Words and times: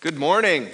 Good 0.00 0.18
morning. 0.18 0.68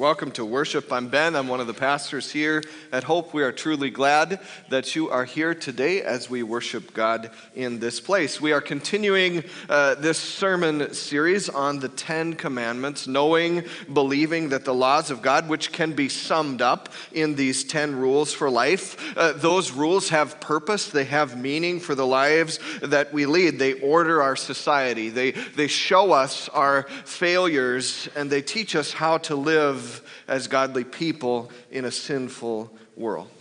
Welcome 0.00 0.30
to 0.30 0.46
worship. 0.46 0.90
I'm 0.90 1.08
Ben. 1.08 1.36
I'm 1.36 1.46
one 1.46 1.60
of 1.60 1.66
the 1.66 1.74
pastors 1.74 2.32
here 2.32 2.62
at 2.90 3.04
Hope. 3.04 3.34
We 3.34 3.42
are 3.42 3.52
truly 3.52 3.90
glad 3.90 4.40
that 4.70 4.96
you 4.96 5.10
are 5.10 5.26
here 5.26 5.54
today 5.54 6.00
as 6.00 6.30
we 6.30 6.42
worship 6.42 6.94
God 6.94 7.30
in 7.54 7.80
this 7.80 8.00
place. 8.00 8.40
We 8.40 8.52
are 8.52 8.62
continuing 8.62 9.44
uh, 9.68 9.96
this 9.96 10.16
sermon 10.16 10.94
series 10.94 11.50
on 11.50 11.80
the 11.80 11.90
Ten 11.90 12.32
Commandments, 12.32 13.06
knowing, 13.06 13.64
believing 13.92 14.48
that 14.48 14.64
the 14.64 14.72
laws 14.72 15.10
of 15.10 15.20
God, 15.20 15.50
which 15.50 15.70
can 15.70 15.92
be 15.92 16.08
summed 16.08 16.62
up 16.62 16.88
in 17.12 17.34
these 17.34 17.62
ten 17.62 17.94
rules 17.94 18.32
for 18.32 18.48
life, 18.48 19.14
uh, 19.18 19.32
those 19.32 19.70
rules 19.70 20.08
have 20.08 20.40
purpose, 20.40 20.88
they 20.88 21.04
have 21.04 21.38
meaning 21.38 21.78
for 21.78 21.94
the 21.94 22.06
lives 22.06 22.58
that 22.80 23.12
we 23.12 23.26
lead. 23.26 23.58
They 23.58 23.74
order 23.74 24.22
our 24.22 24.34
society, 24.34 25.10
they, 25.10 25.32
they 25.32 25.66
show 25.66 26.12
us 26.12 26.48
our 26.48 26.84
failures, 27.04 28.08
and 28.16 28.30
they 28.30 28.40
teach 28.40 28.74
us 28.74 28.94
how 28.94 29.18
to 29.18 29.36
live 29.36 29.89
as 30.28 30.48
godly 30.48 30.84
people 30.84 31.50
in 31.70 31.84
a 31.84 31.90
sinful 31.90 32.70
world. 32.96 33.40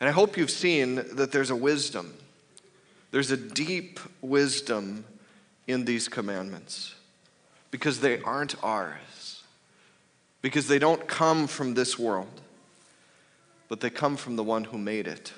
And 0.00 0.08
I 0.08 0.12
hope 0.12 0.36
you've 0.36 0.50
seen 0.50 0.94
that 0.94 1.30
there's 1.30 1.50
a 1.50 1.56
wisdom. 1.56 2.14
There's 3.10 3.30
a 3.30 3.36
deep 3.36 4.00
wisdom 4.22 5.04
in 5.66 5.84
these 5.84 6.08
commandments 6.08 6.94
because 7.70 8.00
they 8.00 8.20
aren't 8.22 8.62
ours, 8.64 9.42
because 10.42 10.68
they 10.68 10.78
don't 10.78 11.06
come 11.06 11.46
from 11.46 11.74
this 11.74 11.98
world, 11.98 12.40
but 13.68 13.80
they 13.80 13.90
come 13.90 14.16
from 14.16 14.36
the 14.36 14.42
one 14.42 14.64
who 14.64 14.78
made 14.78 15.06
it. 15.06 15.32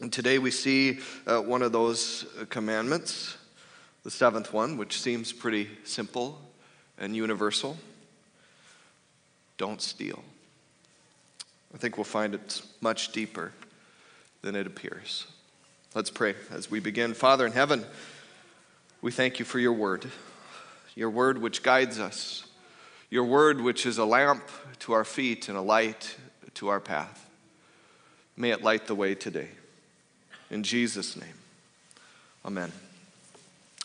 And 0.00 0.12
today 0.12 0.38
we 0.38 0.52
see 0.52 1.00
uh, 1.26 1.40
one 1.40 1.62
of 1.62 1.72
those 1.72 2.24
commandments, 2.50 3.36
the 4.04 4.10
seventh 4.10 4.52
one, 4.52 4.76
which 4.76 5.00
seems 5.00 5.32
pretty 5.32 5.68
simple 5.84 6.38
and 6.98 7.16
universal 7.16 7.76
don't 9.58 9.82
steal. 9.82 10.22
I 11.74 11.76
think 11.76 11.98
we'll 11.98 12.04
find 12.04 12.34
it's 12.34 12.66
much 12.80 13.12
deeper 13.12 13.52
than 14.40 14.56
it 14.56 14.66
appears. 14.66 15.26
Let's 15.94 16.10
pray 16.10 16.34
as 16.50 16.70
we 16.70 16.80
begin. 16.80 17.12
Father 17.12 17.44
in 17.44 17.52
heaven, 17.52 17.84
we 19.02 19.12
thank 19.12 19.38
you 19.38 19.44
for 19.44 19.58
your 19.58 19.72
word, 19.72 20.10
your 20.94 21.10
word 21.10 21.38
which 21.38 21.62
guides 21.62 21.98
us, 21.98 22.46
your 23.10 23.24
word 23.24 23.60
which 23.60 23.84
is 23.84 23.98
a 23.98 24.04
lamp 24.04 24.42
to 24.80 24.92
our 24.92 25.04
feet 25.04 25.48
and 25.48 25.58
a 25.58 25.62
light 25.62 26.16
to 26.54 26.68
our 26.68 26.80
path. 26.80 27.28
May 28.36 28.50
it 28.50 28.62
light 28.62 28.86
the 28.86 28.94
way 28.94 29.14
today. 29.14 29.48
In 30.50 30.62
Jesus' 30.62 31.16
name, 31.16 31.34
amen. 32.44 32.72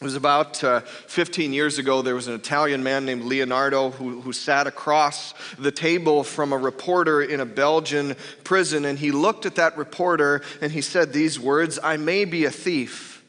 It 0.03 0.07
was 0.07 0.15
about 0.15 0.61
uh, 0.65 0.81
15 0.81 1.53
years 1.53 1.79
ago. 1.79 2.01
There 2.01 2.13
was 2.13 2.27
an 2.27 2.33
Italian 2.33 2.83
man 2.83 3.05
named 3.05 3.23
Leonardo 3.23 3.89
who, 3.89 4.19
who 4.19 4.33
sat 4.33 4.67
across 4.67 5.33
the 5.57 5.71
table 5.71 6.25
from 6.25 6.51
a 6.51 6.57
reporter 6.57 7.21
in 7.21 7.39
a 7.39 7.45
Belgian 7.45 8.17
prison. 8.43 8.83
And 8.83 8.99
he 8.99 9.11
looked 9.11 9.45
at 9.45 9.55
that 9.55 9.77
reporter 9.77 10.41
and 10.59 10.73
he 10.73 10.81
said 10.81 11.13
these 11.13 11.39
words 11.39 11.79
I 11.81 11.95
may 11.95 12.25
be 12.25 12.43
a 12.43 12.51
thief 12.51 13.23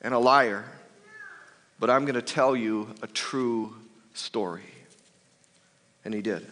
and 0.00 0.14
a 0.14 0.18
liar, 0.18 0.64
but 1.78 1.90
I'm 1.90 2.06
going 2.06 2.14
to 2.14 2.22
tell 2.22 2.56
you 2.56 2.88
a 3.02 3.06
true 3.06 3.74
story. 4.14 4.64
And 6.06 6.14
he 6.14 6.22
did. 6.22 6.46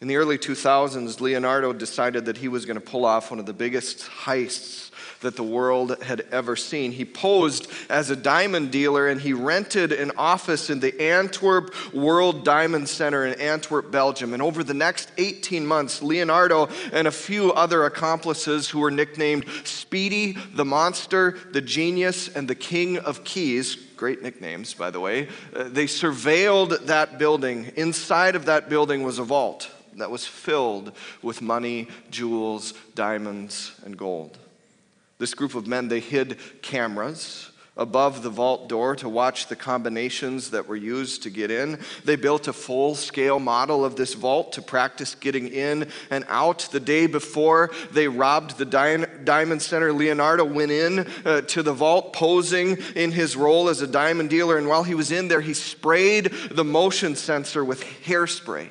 In 0.00 0.08
the 0.08 0.16
early 0.16 0.38
2000s, 0.38 1.20
Leonardo 1.20 1.74
decided 1.74 2.24
that 2.24 2.38
he 2.38 2.48
was 2.48 2.64
going 2.64 2.76
to 2.76 2.80
pull 2.80 3.04
off 3.04 3.30
one 3.30 3.38
of 3.38 3.44
the 3.44 3.52
biggest 3.52 3.98
heists 3.98 4.90
that 5.20 5.36
the 5.36 5.42
world 5.42 6.02
had 6.02 6.22
ever 6.32 6.56
seen. 6.56 6.90
He 6.90 7.04
posed 7.04 7.70
as 7.90 8.08
a 8.08 8.16
diamond 8.16 8.70
dealer 8.70 9.08
and 9.08 9.20
he 9.20 9.34
rented 9.34 9.92
an 9.92 10.12
office 10.16 10.70
in 10.70 10.80
the 10.80 10.98
Antwerp 10.98 11.74
World 11.92 12.46
Diamond 12.46 12.88
Center 12.88 13.26
in 13.26 13.38
Antwerp, 13.38 13.90
Belgium. 13.90 14.32
And 14.32 14.42
over 14.42 14.64
the 14.64 14.72
next 14.72 15.12
18 15.18 15.66
months, 15.66 16.00
Leonardo 16.02 16.70
and 16.94 17.06
a 17.06 17.12
few 17.12 17.52
other 17.52 17.84
accomplices 17.84 18.70
who 18.70 18.78
were 18.78 18.90
nicknamed 18.90 19.44
Speedy, 19.64 20.38
the 20.54 20.64
Monster, 20.64 21.36
the 21.52 21.60
Genius, 21.60 22.34
and 22.34 22.48
the 22.48 22.54
King 22.54 22.96
of 22.98 23.22
Keys 23.24 23.76
great 23.96 24.22
nicknames, 24.22 24.72
by 24.72 24.90
the 24.90 24.98
way. 24.98 25.28
Uh, 25.54 25.64
they 25.64 25.84
surveilled 25.84 26.86
that 26.86 27.18
building. 27.18 27.70
Inside 27.76 28.34
of 28.34 28.46
that 28.46 28.70
building 28.70 29.02
was 29.02 29.18
a 29.18 29.24
vault 29.24 29.70
that 29.96 30.10
was 30.10 30.26
filled 30.26 30.92
with 31.22 31.42
money, 31.42 31.88
jewels, 32.10 32.74
diamonds, 32.94 33.72
and 33.84 33.96
gold. 33.96 34.38
This 35.18 35.34
group 35.34 35.54
of 35.54 35.66
men, 35.66 35.88
they 35.88 36.00
hid 36.00 36.38
cameras 36.62 37.50
above 37.76 38.22
the 38.22 38.30
vault 38.30 38.68
door 38.68 38.94
to 38.96 39.08
watch 39.08 39.46
the 39.46 39.56
combinations 39.56 40.50
that 40.50 40.68
were 40.68 40.76
used 40.76 41.22
to 41.22 41.30
get 41.30 41.50
in. 41.50 41.78
They 42.04 42.16
built 42.16 42.48
a 42.48 42.52
full 42.52 42.94
scale 42.94 43.38
model 43.38 43.84
of 43.84 43.96
this 43.96 44.14
vault 44.14 44.52
to 44.52 44.62
practice 44.62 45.14
getting 45.14 45.48
in 45.48 45.88
and 46.10 46.24
out. 46.28 46.68
The 46.72 46.80
day 46.80 47.06
before 47.06 47.70
they 47.92 48.06
robbed 48.06 48.58
the 48.58 48.66
Diamond 49.24 49.62
Center, 49.62 49.92
Leonardo 49.92 50.44
went 50.44 50.72
in 50.72 51.06
uh, 51.24 51.40
to 51.42 51.62
the 51.62 51.72
vault 51.72 52.12
posing 52.12 52.76
in 52.96 53.12
his 53.12 53.36
role 53.36 53.68
as 53.68 53.80
a 53.80 53.86
diamond 53.86 54.30
dealer. 54.30 54.58
And 54.58 54.68
while 54.68 54.84
he 54.84 54.94
was 54.94 55.10
in 55.10 55.28
there, 55.28 55.40
he 55.40 55.54
sprayed 55.54 56.26
the 56.50 56.64
motion 56.64 57.16
sensor 57.16 57.64
with 57.64 57.82
hairspray. 58.04 58.68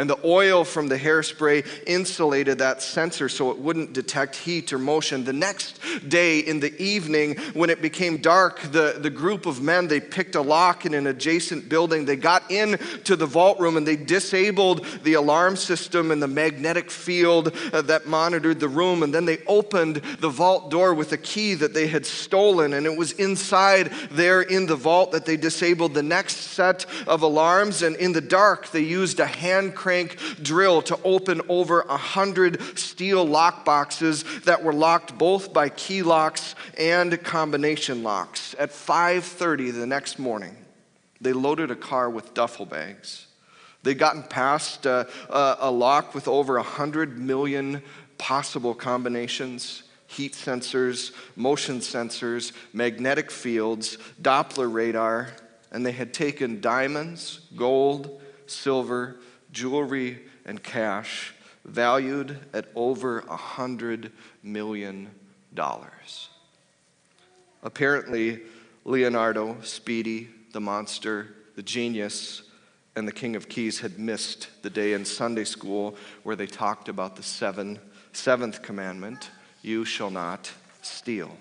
And 0.00 0.08
the 0.08 0.18
oil 0.24 0.64
from 0.64 0.88
the 0.88 0.96
hairspray 0.96 1.84
insulated 1.86 2.56
that 2.56 2.80
sensor 2.80 3.28
so 3.28 3.50
it 3.50 3.58
wouldn't 3.58 3.92
detect 3.92 4.34
heat 4.34 4.72
or 4.72 4.78
motion. 4.78 5.24
The 5.24 5.34
next 5.34 5.78
day 6.08 6.38
in 6.38 6.58
the 6.58 6.74
evening, 6.82 7.36
when 7.52 7.68
it 7.68 7.82
became 7.82 8.16
dark, 8.16 8.60
the, 8.62 8.96
the 8.98 9.10
group 9.10 9.44
of 9.44 9.60
men, 9.60 9.88
they 9.88 10.00
picked 10.00 10.36
a 10.36 10.40
lock 10.40 10.86
in 10.86 10.94
an 10.94 11.06
adjacent 11.06 11.68
building. 11.68 12.06
They 12.06 12.16
got 12.16 12.50
into 12.50 13.14
the 13.14 13.26
vault 13.26 13.60
room 13.60 13.76
and 13.76 13.86
they 13.86 13.96
disabled 13.96 14.86
the 15.02 15.14
alarm 15.14 15.54
system 15.54 16.10
and 16.10 16.22
the 16.22 16.28
magnetic 16.28 16.90
field 16.90 17.54
uh, 17.70 17.82
that 17.82 18.06
monitored 18.06 18.58
the 18.58 18.68
room. 18.68 19.02
And 19.02 19.12
then 19.12 19.26
they 19.26 19.42
opened 19.46 19.96
the 20.20 20.30
vault 20.30 20.70
door 20.70 20.94
with 20.94 21.12
a 21.12 21.18
key 21.18 21.52
that 21.56 21.74
they 21.74 21.88
had 21.88 22.06
stolen. 22.06 22.72
And 22.72 22.86
it 22.86 22.96
was 22.96 23.12
inside 23.12 23.92
there 24.10 24.40
in 24.40 24.64
the 24.64 24.76
vault 24.76 25.12
that 25.12 25.26
they 25.26 25.36
disabled 25.36 25.92
the 25.92 26.02
next 26.02 26.36
set 26.36 26.86
of 27.06 27.20
alarms. 27.20 27.82
And 27.82 27.96
in 27.96 28.14
the 28.14 28.22
dark, 28.22 28.70
they 28.70 28.80
used 28.80 29.20
a 29.20 29.26
hand 29.26 29.74
crank 29.74 29.89
drill 30.42 30.82
to 30.82 30.98
open 31.04 31.40
over 31.48 31.82
a 31.82 31.96
hundred 31.96 32.78
steel 32.78 33.24
lock 33.24 33.64
boxes 33.64 34.24
that 34.40 34.62
were 34.62 34.72
locked 34.72 35.16
both 35.18 35.52
by 35.52 35.68
key 35.68 36.02
locks 36.02 36.54
and 36.78 37.22
combination 37.22 38.02
locks. 38.02 38.54
At 38.58 38.70
5:30 38.70 39.72
the 39.72 39.86
next 39.86 40.18
morning, 40.18 40.56
they 41.20 41.32
loaded 41.32 41.70
a 41.70 41.76
car 41.76 42.08
with 42.08 42.34
duffel 42.34 42.66
bags. 42.66 43.26
They'd 43.82 43.98
gotten 43.98 44.22
past 44.22 44.86
uh, 44.86 45.04
a 45.28 45.70
lock 45.70 46.14
with 46.14 46.28
over 46.28 46.54
100 46.56 47.18
million 47.18 47.82
possible 48.18 48.74
combinations 48.74 49.84
heat 50.10 50.32
sensors, 50.32 51.12
motion 51.36 51.78
sensors, 51.78 52.52
magnetic 52.72 53.30
fields, 53.30 53.96
Doppler 54.20 54.72
radar, 54.72 55.28
and 55.70 55.86
they 55.86 55.92
had 55.92 56.12
taken 56.12 56.60
diamonds, 56.60 57.40
gold, 57.54 58.20
silver, 58.46 59.20
jewelry, 59.52 60.20
and 60.44 60.62
cash 60.62 61.34
valued 61.64 62.38
at 62.52 62.66
over 62.74 63.20
a 63.20 63.36
hundred 63.36 64.12
million 64.42 65.10
dollars. 65.54 66.28
Apparently, 67.62 68.40
Leonardo, 68.84 69.56
Speedy, 69.62 70.28
the 70.52 70.60
monster, 70.60 71.34
the 71.56 71.62
genius, 71.62 72.42
and 72.96 73.06
the 73.06 73.12
King 73.12 73.36
of 73.36 73.48
Keys 73.48 73.80
had 73.80 73.98
missed 73.98 74.48
the 74.62 74.70
day 74.70 74.94
in 74.94 75.04
Sunday 75.04 75.44
school 75.44 75.96
where 76.22 76.36
they 76.36 76.46
talked 76.46 76.88
about 76.88 77.16
the 77.16 77.22
seven, 77.22 77.78
seventh 78.12 78.62
commandment 78.62 79.30
you 79.62 79.84
shall 79.84 80.10
not 80.10 80.50
steal. 80.82 81.36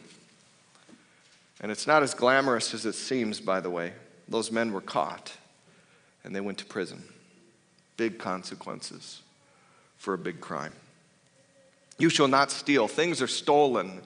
And 1.62 1.72
it's 1.72 1.88
not 1.88 2.04
as 2.04 2.14
glamorous 2.14 2.74
as 2.74 2.86
it 2.86 2.94
seems, 2.94 3.40
by 3.40 3.60
the 3.60 3.70
way. 3.70 3.94
Those 4.28 4.52
men 4.52 4.72
were 4.72 4.82
caught 4.82 5.34
and 6.24 6.36
they 6.36 6.42
went 6.42 6.58
to 6.60 6.66
prison 6.66 7.04
big 8.00 8.18
consequences 8.18 9.22
for 9.98 10.14
a 10.14 10.18
big 10.18 10.40
crime. 10.40 10.72
You 11.98 12.10
shall 12.10 12.30
not 12.30 12.50
steal. 12.50 12.88
Things 12.88 13.22
are 13.22 13.28
stolen 13.28 14.02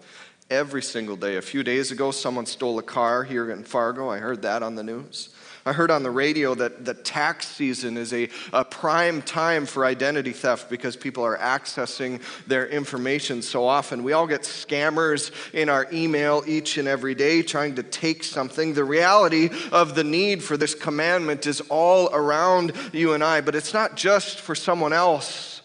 every 0.49 0.81
single 0.81 1.15
day. 1.15 1.37
A 1.37 1.43
few 1.43 1.61
days 1.61 1.91
ago, 1.91 2.09
someone 2.09 2.47
stole 2.47 2.79
a 2.79 2.83
car 2.83 3.23
here 3.23 3.51
in 3.51 3.63
Fargo. 3.63 4.09
I 4.09 4.17
heard 4.17 4.41
that 4.41 4.63
on 4.63 4.73
the 4.73 4.81
news. 4.81 5.29
I 5.65 5.71
heard 5.71 5.91
on 5.91 6.03
the 6.03 6.11
radio 6.11 6.53
that 6.55 6.83
the 6.83 6.93
tax 6.93 7.47
season 7.47 7.95
is 7.95 8.11
a, 8.11 8.27
a 8.51 8.65
prime 8.65 9.21
time 9.21 9.65
for 9.65 9.85
identity 9.85 10.33
theft 10.33 10.69
because 10.69 10.97
people 10.97 11.23
are 11.23 11.37
accessing 11.37 12.21
their 12.47 12.67
information 12.67 13.41
so 13.41 13.65
often. 13.65 14.03
We 14.03 14.11
all 14.11 14.27
get 14.27 14.41
scammers 14.41 15.31
in 15.53 15.69
our 15.69 15.87
email 15.93 16.43
each 16.45 16.77
and 16.77 16.87
every 16.87 17.15
day 17.15 17.43
trying 17.43 17.75
to 17.75 17.83
take 17.83 18.25
something. 18.25 18.73
The 18.73 18.83
reality 18.83 19.49
of 19.71 19.95
the 19.95 20.03
need 20.03 20.43
for 20.43 20.57
this 20.57 20.75
commandment 20.75 21.47
is 21.47 21.61
all 21.69 22.09
around 22.13 22.73
you 22.91 23.13
and 23.13 23.23
I, 23.23 23.39
but 23.39 23.55
it's 23.55 23.73
not 23.73 23.95
just 23.95 24.41
for 24.41 24.55
someone 24.55 24.91
else 24.91 25.61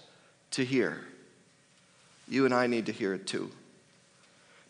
to 0.53 0.65
hear. 0.65 1.01
You 2.29 2.45
and 2.45 2.55
I 2.55 2.69
need 2.69 2.87
to 2.87 2.93
hear 2.93 3.15
it 3.15 3.27
too. 3.27 3.51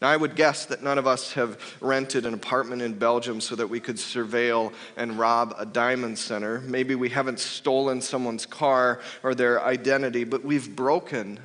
Now, 0.01 0.11
I 0.11 0.17
would 0.17 0.37
guess 0.37 0.67
that 0.67 0.83
none 0.83 0.97
of 0.97 1.09
us 1.09 1.33
have 1.33 1.61
rented 1.81 2.25
an 2.25 2.33
apartment 2.33 2.83
in 2.83 2.95
Belgium 2.95 3.41
so 3.41 3.57
that 3.57 3.67
we 3.67 3.81
could 3.81 3.97
surveil 3.97 4.73
and 4.97 5.19
rob 5.19 5.55
a 5.59 5.67
diamond 5.67 6.19
center. 6.19 6.61
Maybe 6.61 6.95
we 6.95 7.09
haven't 7.09 7.41
stolen 7.41 8.01
someone's 8.01 8.47
car 8.47 9.01
or 9.25 9.35
their 9.35 9.65
identity, 9.65 10.23
but 10.23 10.45
we've 10.45 10.77
broken 10.77 11.41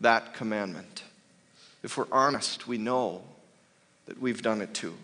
that 0.00 0.32
commandment. 0.32 1.02
If 1.82 1.98
we're 1.98 2.06
honest, 2.10 2.66
we 2.66 2.78
know 2.78 3.22
that 4.06 4.20
we've 4.20 4.40
done 4.40 4.62
it 4.62 4.72
too. 4.72 4.94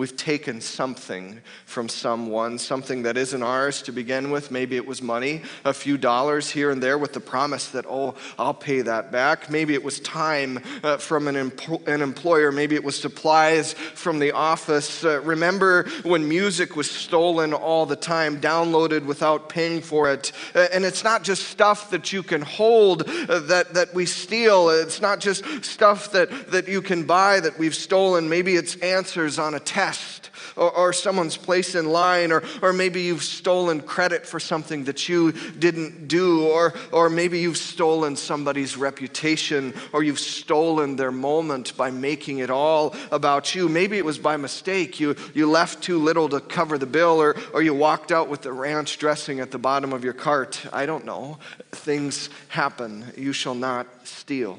We've 0.00 0.16
taken 0.16 0.62
something 0.62 1.42
from 1.66 1.90
someone, 1.90 2.56
something 2.56 3.02
that 3.02 3.18
isn't 3.18 3.42
ours 3.42 3.82
to 3.82 3.92
begin 3.92 4.30
with. 4.30 4.50
Maybe 4.50 4.76
it 4.76 4.86
was 4.86 5.02
money, 5.02 5.42
a 5.62 5.74
few 5.74 5.98
dollars 5.98 6.48
here 6.48 6.70
and 6.70 6.82
there 6.82 6.96
with 6.96 7.12
the 7.12 7.20
promise 7.20 7.68
that, 7.72 7.84
oh, 7.86 8.14
I'll 8.38 8.54
pay 8.54 8.80
that 8.80 9.12
back. 9.12 9.50
Maybe 9.50 9.74
it 9.74 9.84
was 9.84 10.00
time 10.00 10.60
uh, 10.82 10.96
from 10.96 11.28
an, 11.28 11.36
an, 11.36 12.00
employer. 12.00 12.50
Maybe 12.50 12.76
it 12.76 12.82
was 12.82 12.98
supplies 12.98 13.74
from 13.74 14.20
the 14.20 14.32
office. 14.32 15.04
Uh, 15.04 15.20
remember 15.20 15.86
when 16.02 16.26
music 16.26 16.76
was 16.76 16.90
stolen 16.90 17.52
all 17.52 17.84
the 17.84 17.94
time, 17.94 18.40
downloaded 18.40 19.04
without 19.04 19.50
paying 19.50 19.82
for 19.82 20.10
it? 20.10 20.32
Uh, 20.54 20.66
and 20.72 20.86
it's 20.86 21.04
not 21.04 21.24
just 21.24 21.48
stuff 21.48 21.90
that 21.90 22.10
you 22.10 22.22
can 22.22 22.40
hold 22.40 23.02
uh, 23.02 23.40
that, 23.40 23.74
that 23.74 23.92
we 23.92 24.06
steal, 24.06 24.70
it's 24.70 25.02
not 25.02 25.20
just 25.20 25.44
stuff 25.62 26.10
that, 26.12 26.50
that 26.50 26.68
you 26.68 26.80
can 26.80 27.04
buy 27.04 27.38
that 27.38 27.58
we've 27.58 27.74
stolen. 27.74 28.30
Maybe 28.30 28.56
it's 28.56 28.76
answers 28.76 29.38
on 29.38 29.52
a 29.52 29.60
test 29.60 29.89
test 29.90 30.30
or, 30.56 30.70
or 30.70 30.92
someone's 30.92 31.36
place 31.36 31.74
in 31.74 31.88
line, 31.88 32.32
or, 32.32 32.42
or 32.62 32.72
maybe 32.72 33.02
you've 33.02 33.22
stolen 33.22 33.80
credit 33.80 34.26
for 34.26 34.40
something 34.40 34.84
that 34.84 35.08
you 35.08 35.32
didn't 35.32 36.08
do, 36.08 36.46
or, 36.46 36.74
or 36.92 37.10
maybe 37.10 37.40
you've 37.40 37.56
stolen 37.56 38.16
somebody's 38.16 38.76
reputation, 38.76 39.74
or 39.92 40.02
you've 40.02 40.18
stolen 40.18 40.96
their 40.96 41.12
moment 41.12 41.76
by 41.76 41.90
making 41.90 42.38
it 42.38 42.50
all 42.50 42.94
about 43.10 43.54
you. 43.54 43.68
Maybe 43.68 43.98
it 43.98 44.04
was 44.04 44.18
by 44.18 44.36
mistake. 44.36 45.00
You, 45.00 45.16
you 45.34 45.50
left 45.50 45.82
too 45.82 45.98
little 45.98 46.28
to 46.28 46.40
cover 46.40 46.78
the 46.78 46.86
bill, 46.86 47.20
or, 47.20 47.36
or 47.52 47.62
you 47.62 47.74
walked 47.74 48.12
out 48.12 48.28
with 48.28 48.42
the 48.42 48.52
ranch 48.52 48.98
dressing 48.98 49.40
at 49.40 49.50
the 49.50 49.58
bottom 49.58 49.92
of 49.92 50.04
your 50.04 50.14
cart. 50.14 50.60
I 50.72 50.86
don't 50.86 51.04
know. 51.04 51.38
Things 51.72 52.28
happen. 52.48 53.04
You 53.16 53.32
shall 53.32 53.54
not 53.54 53.86
steal. 54.06 54.58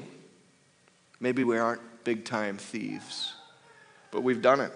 Maybe 1.20 1.44
we 1.44 1.58
aren't 1.58 1.82
big 2.04 2.24
time 2.24 2.56
thieves, 2.56 3.32
but 4.10 4.22
we've 4.22 4.42
done 4.42 4.60
it 4.60 4.72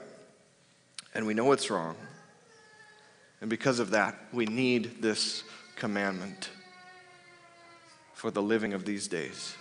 and 1.17 1.27
we 1.27 1.33
know 1.33 1.51
it's 1.53 1.71
wrong. 1.71 1.97
And 3.41 3.49
because 3.49 3.79
of 3.79 3.91
that, 3.91 4.15
we 4.33 4.45
need 4.45 5.01
this 5.01 5.45
commandment 5.75 6.51
for 8.13 8.31
the 8.31 8.43
living 8.43 8.75
of 8.75 8.85
these 8.85 9.09
days. 9.09 9.57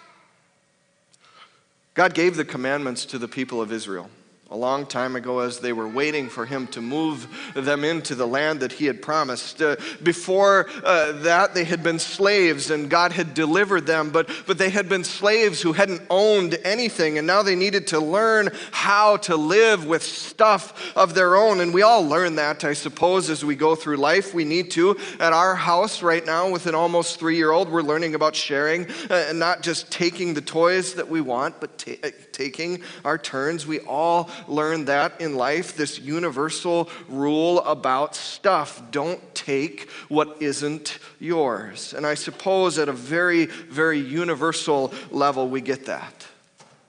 God 1.94 2.13
gave 2.13 2.36
the 2.36 2.44
commandments 2.44 3.06
to 3.06 3.18
the 3.18 3.30
people 3.30 3.62
of 3.62 3.72
Israel 3.72 4.10
a 4.51 4.56
long 4.56 4.86
time 4.86 5.15
ago 5.15 5.39
as 5.39 5.59
they 5.59 5.74
were 5.74 5.88
waiting 5.88 6.30
for 6.30 6.45
him 6.45 6.68
to 6.68 6.80
move 6.80 7.27
them 7.56 7.83
into 7.83 8.13
the 8.13 8.27
land 8.27 8.59
that 8.59 8.71
he 8.71 8.86
had 8.86 9.01
promised. 9.01 9.59
Uh, 9.59 9.75
before 10.03 10.68
uh, 10.83 11.13
that, 11.24 11.56
they 11.56 11.63
had 11.63 11.81
been 11.81 11.97
slaves 11.97 12.69
and 12.69 12.88
God 12.88 13.12
had 13.12 13.33
delivered 13.33 13.88
them, 13.88 14.12
but, 14.12 14.30
but 14.45 14.59
they 14.59 14.69
had 14.69 14.88
been 14.88 15.03
slaves 15.03 15.63
who 15.63 15.74
hadn't 15.74 16.03
owned 16.12 16.59
anything, 16.63 17.18
and 17.18 17.25
now 17.25 17.42
they 17.42 17.56
needed 17.56 17.88
to 17.88 18.00
learn 18.00 18.50
how 18.71 19.18
to 19.18 19.36
live 19.36 19.88
with 19.88 20.03
stuff 20.03 20.95
of 20.95 21.15
their 21.15 21.36
own. 21.36 21.59
And 21.59 21.74
we 21.74 21.81
all 21.81 22.06
learn 22.06 22.36
that, 22.36 22.63
I 22.63 22.74
suppose, 22.74 23.31
as 23.31 23.44
we 23.44 23.56
go 23.56 23.74
through 23.74 23.97
life. 23.97 24.36
We 24.36 24.45
need 24.45 24.69
to. 24.71 24.95
At 25.19 25.33
our 25.33 25.56
house 25.56 26.03
right 26.03 26.24
now, 26.24 26.51
with 26.51 26.68
an 26.68 26.75
almost 26.75 27.19
three 27.19 27.38
year 27.38 27.51
old, 27.51 27.68
we're 27.68 27.81
learning 27.81 28.13
about 28.13 28.36
sharing 28.36 28.86
uh, 29.09 29.25
and 29.30 29.39
not 29.39 29.63
just 29.63 29.92
taking 29.92 30.36
the 30.36 30.42
toys 30.42 30.94
that 30.94 31.09
we 31.09 31.19
want, 31.19 31.59
but 31.59 31.83
uh, 32.03 32.09
taking 32.31 32.83
our 33.03 33.18
turns. 33.18 33.65
We 33.65 33.80
all 33.80 34.30
learn 34.48 34.86
that 34.86 35.20
in 35.22 35.36
life, 35.36 35.76
this 35.76 36.00
universal 36.00 36.90
rule 37.08 37.60
about 37.62 38.16
stuff. 38.16 38.82
Don't 38.92 39.36
take 39.36 39.90
what 40.10 40.38
isn't 40.42 41.00
yours. 41.20 41.94
And 41.94 42.06
I 42.06 42.14
suppose 42.16 42.80
at 42.80 42.90
a 42.90 42.94
very, 42.94 43.46
very 43.46 44.00
universal 44.00 44.94
level, 45.12 45.48
we 45.48 45.62
get 45.62 45.86
that. 45.86 46.28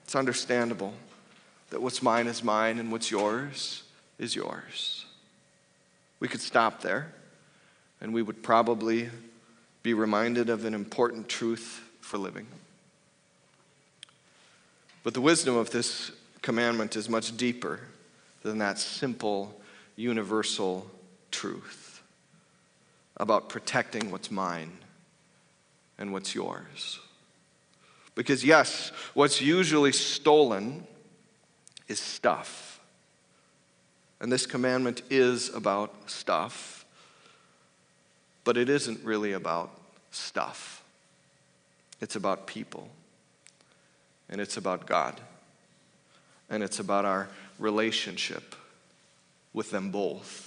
It's 0.03 0.15
understandable 0.15 0.93
that 1.69 1.81
what's 1.81 2.01
mine 2.01 2.27
is 2.27 2.43
mine 2.43 2.79
and 2.79 2.91
what's 2.91 3.11
yours 3.11 3.83
is 4.17 4.35
yours. 4.35 5.05
We 6.19 6.27
could 6.27 6.41
stop 6.41 6.81
there, 6.81 7.13
and 8.01 8.13
we 8.13 8.21
would 8.21 8.41
probably 8.41 9.09
be 9.83 9.93
reminded 9.93 10.49
of 10.49 10.65
an 10.65 10.73
important 10.73 11.29
truth 11.29 11.81
for 12.01 12.17
living. 12.17 12.47
But 15.03 15.13
the 15.13 15.21
wisdom 15.21 15.55
of 15.55 15.69
this 15.69 16.11
commandment 16.47 16.95
is 16.95 17.09
much 17.09 17.35
deeper 17.35 17.77
than 18.41 18.59
that 18.59 18.79
simple, 18.79 19.53
universal 19.97 20.89
truth 21.29 22.01
about 23.17 23.49
protecting 23.49 24.11
what's 24.11 24.31
mine 24.31 24.71
and 25.97 26.13
what's 26.13 26.33
yours. 26.33 26.99
Because, 28.15 28.45
yes, 28.45 28.93
what's 29.13 29.41
usually 29.41 29.91
stolen 29.91 30.87
is 31.89 31.99
stuff. 31.99 32.79
And 34.21 34.31
this 34.31 34.45
commandment 34.45 35.01
is 35.09 35.53
about 35.53 36.09
stuff, 36.09 36.85
but 38.45 38.55
it 38.55 38.69
isn't 38.69 39.03
really 39.03 39.33
about 39.33 39.69
stuff. 40.11 40.81
It's 41.99 42.15
about 42.15 42.47
people, 42.47 42.87
and 44.29 44.39
it's 44.39 44.55
about 44.55 44.85
God 44.85 45.19
and 46.49 46.63
it's 46.63 46.79
about 46.79 47.05
our 47.05 47.27
relationship 47.59 48.55
with 49.53 49.71
them 49.71 49.91
both. 49.91 50.46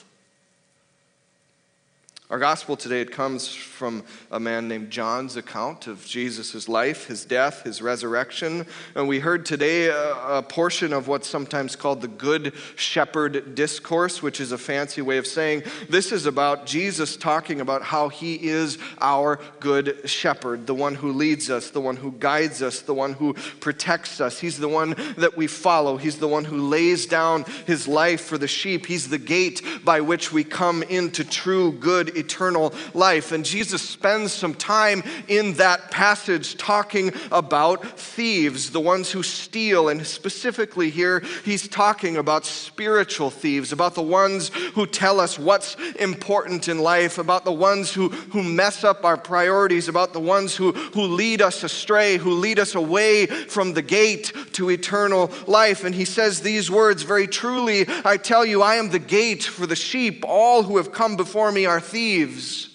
Our 2.30 2.38
gospel 2.38 2.76
today 2.76 3.00
it 3.00 3.10
comes 3.10 3.52
from 3.52 4.04
a 4.30 4.38
man 4.38 4.68
named 4.68 4.90
John's 4.90 5.36
account 5.36 5.88
of 5.88 6.06
Jesus' 6.06 6.68
life, 6.68 7.08
his 7.08 7.24
death, 7.24 7.64
his 7.64 7.82
resurrection. 7.82 8.66
And 8.94 9.08
we 9.08 9.18
heard 9.18 9.44
today 9.44 9.86
a, 9.86 10.36
a, 10.36 10.40
portion 10.40 10.92
of 10.92 11.08
what's 11.08 11.26
sometimes 11.26 11.74
called 11.74 12.00
the 12.00 12.06
Good 12.06 12.54
Shepherd 12.76 13.56
Discourse, 13.56 14.22
which 14.22 14.40
is 14.40 14.52
a 14.52 14.58
fancy 14.58 15.02
way 15.02 15.18
of 15.18 15.26
saying 15.26 15.64
this 15.88 16.12
is 16.12 16.26
about 16.26 16.66
Jesus 16.66 17.16
talking 17.16 17.60
about 17.60 17.82
how 17.82 18.08
he 18.08 18.36
is 18.36 18.78
our 19.00 19.40
good 19.58 20.08
shepherd, 20.08 20.68
the 20.68 20.74
one 20.74 20.94
who 20.94 21.12
leads 21.12 21.50
us, 21.50 21.70
the 21.70 21.80
one 21.80 21.96
who 21.96 22.12
guides 22.12 22.62
us, 22.62 22.82
the 22.82 22.94
one 22.94 23.14
who 23.14 23.34
protects 23.58 24.20
us. 24.20 24.38
He's 24.38 24.58
the 24.58 24.68
one 24.68 24.94
that 25.16 25.36
we 25.36 25.48
follow. 25.48 25.96
He's 25.96 26.18
the 26.18 26.28
one 26.28 26.44
who 26.44 26.68
lays 26.68 27.06
down 27.06 27.42
his 27.66 27.88
life 27.88 28.20
for 28.20 28.38
the 28.38 28.46
sheep. 28.46 28.86
He's 28.86 29.08
the 29.08 29.18
gate 29.18 29.62
by 29.84 30.00
which 30.00 30.32
we 30.32 30.44
come 30.44 30.84
into 30.84 31.24
true 31.24 31.72
good 31.72 32.19
eternal 32.20 32.72
life. 32.94 33.32
And 33.32 33.44
Jesus 33.44 33.82
spends 33.82 34.32
some 34.32 34.54
time 34.54 35.02
in 35.26 35.54
that 35.54 35.90
passage 35.90 36.56
talking 36.56 37.12
about 37.32 37.98
thieves, 37.98 38.70
the 38.70 38.80
ones 38.80 39.10
who 39.10 39.22
steal. 39.22 39.88
And 39.88 40.06
specifically 40.06 40.90
here, 40.90 41.20
he's 41.44 41.66
talking 41.66 42.16
about 42.16 42.44
spiritual 42.44 43.30
thieves, 43.30 43.72
about 43.72 43.94
the 43.94 44.02
ones 44.02 44.48
who 44.74 44.86
tell 44.86 45.18
us 45.18 45.38
what's 45.38 45.74
important 45.98 46.68
in 46.68 46.78
life, 46.78 47.18
about 47.18 47.44
the 47.44 47.52
ones 47.52 47.92
who, 47.92 48.08
who 48.08 48.42
mess 48.42 48.84
up 48.84 49.04
our 49.04 49.16
priorities, 49.16 49.88
about 49.88 50.12
the 50.12 50.20
ones 50.20 50.54
who, 50.54 50.72
who 50.72 51.02
lead 51.02 51.42
us 51.42 51.64
astray, 51.64 52.16
who 52.16 52.32
lead 52.32 52.58
us 52.58 52.74
away 52.74 53.26
from 53.26 53.72
the 53.72 53.82
gate 53.82 54.32
to 54.52 54.70
eternal 54.70 55.30
life. 55.46 55.84
And 55.84 55.94
he 55.94 56.04
says 56.04 56.40
these 56.40 56.70
words 56.70 57.02
very 57.02 57.26
truly 57.26 57.86
I 58.04 58.16
tell 58.16 58.44
you, 58.44 58.62
I 58.62 58.76
am 58.76 58.90
the 58.90 58.98
gate 58.98 59.42
for 59.42 59.66
the 59.66 59.76
sheep. 59.76 60.24
All 60.26 60.62
who 60.62 60.76
have 60.76 60.92
come 60.92 61.16
before 61.16 61.50
me 61.52 61.66
are 61.66 61.80
thieves 61.80 62.09
thieves 62.10 62.70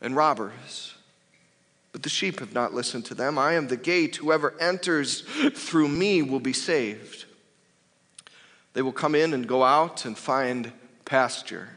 and 0.00 0.16
robbers. 0.16 0.94
But 1.92 2.02
the 2.02 2.08
sheep 2.08 2.40
have 2.40 2.54
not 2.54 2.72
listened 2.72 3.04
to 3.06 3.14
them. 3.14 3.38
I 3.38 3.54
am 3.54 3.68
the 3.68 3.76
gate. 3.76 4.16
Whoever 4.16 4.54
enters 4.58 5.20
through 5.54 5.88
me 5.88 6.22
will 6.22 6.40
be 6.40 6.54
saved. 6.54 7.26
They 8.72 8.80
will 8.80 8.92
come 8.92 9.14
in 9.14 9.34
and 9.34 9.46
go 9.46 9.64
out 9.64 10.06
and 10.06 10.16
find 10.16 10.72
pasture. 11.04 11.68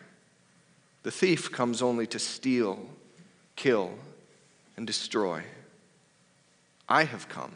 The 1.03 1.11
thief 1.11 1.51
comes 1.51 1.81
only 1.81 2.07
to 2.07 2.19
steal, 2.19 2.79
kill, 3.57 3.91
and 4.77 4.87
destroy. 4.87 5.43
I 6.87 7.03
have 7.03 7.27
come 7.27 7.51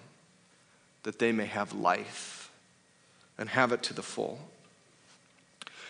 that 1.04 1.20
they 1.20 1.32
may 1.32 1.46
have 1.46 1.74
life 1.74 2.52
and 3.38 3.48
have 3.48 3.72
it 3.72 3.82
to 3.84 3.94
the 3.94 4.02
full. 4.02 4.40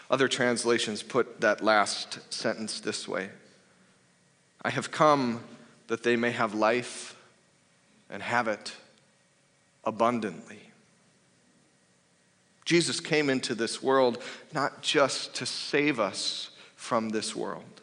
Other 0.09 0.27
translations 0.27 1.01
put 1.01 1.41
that 1.41 1.63
last 1.63 2.19
sentence 2.33 2.79
this 2.79 3.07
way 3.07 3.29
I 4.61 4.69
have 4.69 4.91
come 4.91 5.43
that 5.87 6.03
they 6.03 6.15
may 6.15 6.31
have 6.31 6.53
life 6.53 7.15
and 8.09 8.21
have 8.21 8.47
it 8.47 8.75
abundantly. 9.83 10.59
Jesus 12.65 12.99
came 12.99 13.29
into 13.29 13.53
this 13.53 13.83
world 13.83 14.21
not 14.53 14.81
just 14.81 15.35
to 15.35 15.45
save 15.45 15.99
us 15.99 16.49
from 16.75 17.09
this 17.09 17.35
world, 17.35 17.81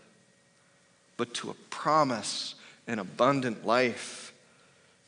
but 1.17 1.33
to 1.35 1.55
promise 1.71 2.57
an 2.89 2.99
abundant 2.99 3.65
life, 3.65 4.33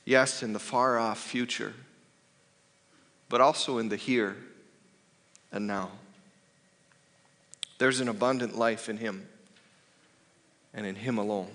yes, 0.05 0.45
in 0.45 0.53
the 0.53 0.61
far 0.61 0.97
off 0.97 1.19
future 1.19 1.75
but 3.35 3.41
also 3.41 3.79
in 3.79 3.89
the 3.89 3.97
here 3.97 4.37
and 5.51 5.67
now. 5.67 5.91
There's 7.79 8.01
an 8.01 8.09
abundant 8.09 8.57
life 8.57 8.89
in 8.89 8.97
Him 8.97 9.27
and 10.73 10.87
in 10.87 10.95
Him 10.95 11.19
alone. 11.19 11.51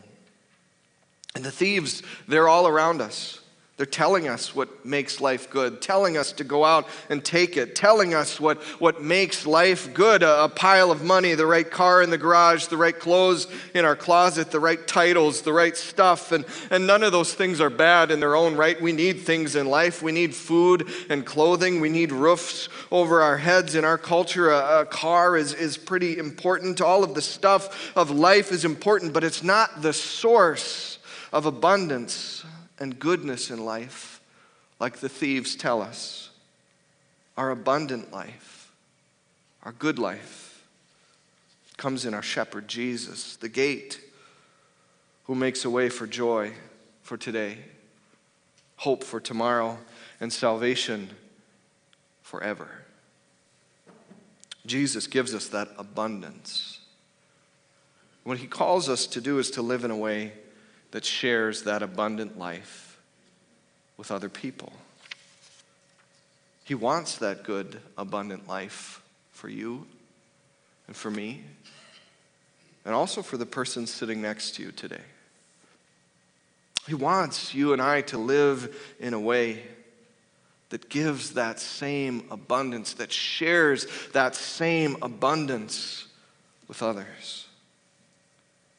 And 1.36 1.44
the 1.44 1.52
thieves, 1.52 2.04
they're 2.28 2.48
all 2.48 2.68
around 2.68 3.02
us. 3.02 3.40
They're 3.80 3.86
telling 3.86 4.28
us 4.28 4.54
what 4.54 4.86
makes 4.86 5.22
life 5.22 5.50
good, 5.50 5.82
telling 5.82 6.18
us 6.18 6.34
to 6.34 6.44
go 6.44 6.66
out 6.66 6.86
and 7.10 7.24
take 7.24 7.56
it, 7.56 7.78
telling 7.78 8.14
us 8.14 8.38
what, 8.38 8.62
what 8.82 9.02
makes 9.02 9.48
life 9.48 9.94
good 9.94 10.22
a, 10.22 10.44
a, 10.44 10.50
pile 10.50 10.92
of 10.92 11.02
money, 11.02 11.34
the 11.34 11.46
right 11.46 11.72
car 11.72 12.02
in 12.02 12.10
the 12.10 12.18
garage, 12.18 12.66
the 12.66 12.76
right 12.76 13.00
clothes 13.00 13.48
in 13.74 13.86
our 13.86 13.96
closet, 13.96 14.52
the 14.52 14.60
right 14.60 14.86
titles, 14.86 15.44
the 15.44 15.54
right 15.54 15.78
stuff. 15.78 16.34
And, 16.34 16.44
and 16.70 16.88
none 16.88 17.04
of 17.04 17.14
those 17.14 17.34
things 17.34 17.62
are 17.62 17.70
bad 17.70 18.12
in 18.12 18.20
their 18.20 18.36
own 18.36 18.58
right. 18.58 18.82
We 18.82 18.92
need 18.92 19.22
things 19.22 19.56
in 19.56 19.66
life. 19.66 20.04
We 20.04 20.12
need 20.12 20.36
food 20.36 20.90
and 21.10 21.26
clothing. 21.26 21.80
We 21.80 21.88
need 21.88 22.12
roofs 22.12 22.68
over 22.92 23.22
our 23.22 23.38
heads. 23.38 23.76
In 23.76 23.86
our 23.86 23.98
culture, 23.98 24.52
a, 24.52 24.82
a 24.82 24.86
car 24.88 25.38
is, 25.38 25.54
is 25.54 25.78
pretty 25.78 26.18
important. 26.18 26.82
All 26.82 27.02
of 27.02 27.14
the 27.14 27.22
stuff 27.22 27.96
of 27.96 28.12
life 28.12 28.52
is 28.52 28.66
important, 28.66 29.14
but 29.14 29.24
it's 29.24 29.42
not 29.42 29.82
the 29.82 29.94
source 29.94 31.00
of 31.32 31.46
abundance 31.46 32.44
and 32.80 32.98
goodness 32.98 33.52
in 33.52 33.64
life, 33.64 34.22
like 34.80 34.98
the 34.98 35.10
thieves 35.10 35.56
tell 35.56 35.82
us. 35.82 36.30
Our 37.38 37.52
abundant 37.52 38.12
life, 38.12 38.72
our 39.64 39.72
good 39.74 40.00
life, 40.00 40.66
comes 41.78 42.06
in 42.06 42.14
our 42.14 42.22
shepherd 42.22 42.68
Jesus, 42.68 43.36
the 43.38 43.50
gate, 43.50 44.02
who 45.26 45.36
makes 45.36 45.64
a 45.64 45.70
way 45.70 45.90
for 45.90 46.08
joy 46.08 46.54
for 47.04 47.18
today, 47.18 47.58
hope 48.78 49.04
for 49.04 49.20
tomorrow, 49.20 49.78
and 50.20 50.32
salvation 50.32 51.10
forever. 52.22 52.68
Jesus 54.66 55.08
gives 55.08 55.34
us 55.34 55.48
that 55.48 55.70
abundance. 55.78 56.80
What 58.24 58.38
he 58.38 58.48
calls 58.48 58.90
us 58.90 59.08
to 59.08 59.22
do 59.22 59.40
is 59.40 59.50
to 59.52 59.62
live 59.62 59.84
in 59.84 59.92
a 59.92 59.98
way 59.98 60.34
that 60.92 61.06
shares 61.06 61.64
that 61.64 61.84
abundant 61.84 62.38
life 62.38 63.00
with 63.98 64.12
other 64.12 64.30
people. 64.30 64.74
He 66.64 66.76
wants 66.76 67.18
that 67.18 67.44
good, 67.44 67.82
abundant 67.98 68.48
life 68.48 69.02
for 69.32 69.50
you 69.50 69.86
and 70.88 70.96
for 70.96 71.12
me, 71.12 71.44
and 72.86 72.94
also 72.96 73.22
for 73.22 73.38
the 73.38 73.46
person 73.46 73.86
sitting 73.88 74.22
next 74.22 74.56
to 74.56 74.64
you 74.64 74.72
today. 74.72 75.02
He 76.88 76.96
wants 76.96 77.54
you 77.54 77.74
and 77.74 77.82
I 77.82 78.02
to 78.02 78.18
live 78.18 78.96
in 79.00 79.14
a 79.14 79.20
way 79.20 79.64
that 80.70 80.90
gives 80.90 81.34
that 81.34 81.60
same 81.60 82.24
abundance, 82.32 82.94
that 82.94 83.12
shares 83.12 83.88
that 84.14 84.36
same 84.36 84.98
abundance 85.02 86.08
with 86.68 86.82
others. 86.82 87.48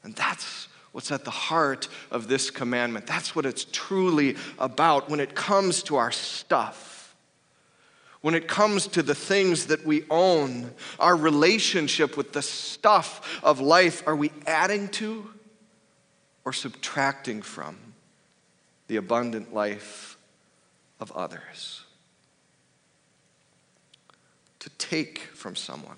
And 0.02 0.14
that's 0.14 0.68
what's 0.92 1.12
at 1.12 1.24
the 1.24 1.30
heart 1.30 1.88
of 2.10 2.28
this 2.28 2.50
commandment. 2.50 3.06
That's 3.06 3.34
what 3.36 3.46
it's 3.46 3.66
truly 3.72 4.36
about 4.58 5.08
when 5.08 5.20
it 5.20 5.34
comes 5.34 5.82
to 5.84 5.96
our 5.96 6.10
stuff. 6.10 7.14
When 8.22 8.34
it 8.34 8.48
comes 8.48 8.86
to 8.88 9.02
the 9.02 9.14
things 9.14 9.66
that 9.66 9.86
we 9.86 10.04
own, 10.10 10.72
our 10.98 11.16
relationship 11.16 12.16
with 12.16 12.32
the 12.32 12.42
stuff 12.42 13.40
of 13.42 13.60
life, 13.60 14.02
are 14.06 14.16
we 14.16 14.30
adding 14.46 14.88
to 14.88 15.30
or 16.44 16.52
subtracting 16.52 17.40
from 17.40 17.76
the 18.88 18.96
abundant 18.96 19.54
life 19.54 20.18
of 20.98 21.10
others? 21.12 21.82
To 24.58 24.70
take 24.70 25.20
from 25.32 25.56
someone 25.56 25.96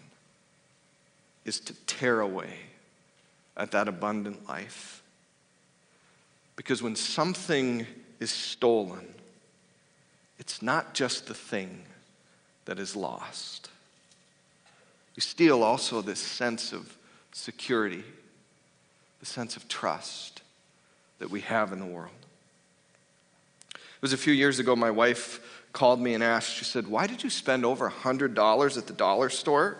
is 1.44 1.58
to 1.60 1.74
tear 1.86 2.20
away 2.20 2.54
at 3.56 3.70
that 3.72 3.88
abundant 3.88 4.48
life. 4.48 5.02
Because 6.56 6.82
when 6.82 6.96
something 6.96 7.86
is 8.20 8.30
stolen, 8.30 9.06
it's 10.38 10.62
not 10.62 10.94
just 10.94 11.26
the 11.26 11.34
thing 11.34 11.82
that 12.64 12.78
is 12.78 12.96
lost. 12.96 13.68
You 15.14 15.20
steal 15.20 15.62
also 15.62 16.00
this 16.00 16.20
sense 16.20 16.72
of 16.72 16.96
security, 17.32 18.04
the 19.20 19.26
sense 19.26 19.56
of 19.56 19.68
trust 19.68 20.42
that 21.18 21.30
we 21.30 21.40
have 21.42 21.72
in 21.72 21.78
the 21.78 21.86
world. 21.86 22.10
It 23.74 24.02
was 24.02 24.12
a 24.12 24.18
few 24.18 24.32
years 24.32 24.58
ago, 24.58 24.74
my 24.74 24.90
wife 24.90 25.40
called 25.72 26.00
me 26.00 26.14
and 26.14 26.22
asked, 26.22 26.54
she 26.54 26.64
said, 26.64 26.86
Why 26.86 27.06
did 27.06 27.22
you 27.22 27.30
spend 27.30 27.64
over 27.64 27.88
$100 27.88 28.78
at 28.78 28.86
the 28.86 28.92
dollar 28.92 29.28
store? 29.28 29.78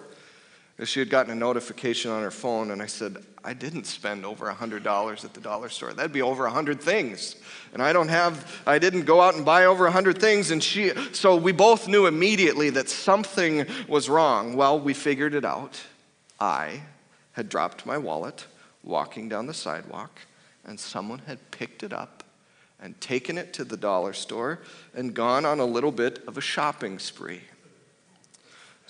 And 0.79 0.89
She 0.89 1.01
had 1.01 1.11
gotten 1.11 1.33
a 1.33 1.37
notification 1.37 2.11
on 2.11 2.23
her 2.23 2.31
phone, 2.31 2.71
and 2.71 2.83
I 2.83 2.87
said, 2.87 3.23
I 3.45 3.55
didn't 3.55 3.87
spend 3.87 4.25
over 4.25 4.51
$100 4.51 5.25
at 5.25 5.35
the 5.35 5.41
dollar 5.41 5.69
store. 5.69 5.93
That'd 5.93 6.13
be 6.13 6.23
over 6.23 6.45
100 6.45 6.81
things. 6.81 7.37
And 7.73 7.83
I 7.83 7.93
don't 7.93 8.09
have, 8.09 8.63
I 8.67 8.79
didn't 8.79 9.03
go 9.03 9.21
out 9.21 9.35
and 9.35 9.45
buy 9.45 9.65
over 9.65 9.85
100 9.85 10.19
things. 10.19 10.53
And 10.53 10.63
she, 10.63 10.93
so 11.13 11.35
we 11.37 11.51
both 11.51 11.89
knew 11.89 12.07
immediately 12.07 12.71
that 12.71 12.89
something 12.89 13.67
was 13.89 14.09
wrong. 14.09 14.55
Well, 14.55 14.79
we 14.79 14.95
figured 14.95 15.35
it 15.35 15.45
out. 15.45 15.81
I 16.39 16.83
had 17.33 17.49
dropped 17.49 17.85
my 17.85 17.99
wallet 17.99 18.47
walking 18.85 19.29
down 19.29 19.47
the 19.47 19.55
sidewalk, 19.55 20.21
and 20.65 20.79
someone 20.79 21.21
had 21.27 21.51
picked 21.51 21.83
it 21.83 21.93
up 21.93 22.23
and 22.81 23.01
taken 23.01 23.39
it 23.39 23.53
to 23.55 23.65
the 23.65 23.77
dollar 23.77 24.13
store 24.13 24.61
and 24.95 25.15
gone 25.15 25.45
on 25.45 25.61
a 25.61 25.65
little 25.65 25.93
bit 25.93 26.23
of 26.27 26.37
a 26.37 26.41
shopping 26.41 26.99
spree. 26.99 27.43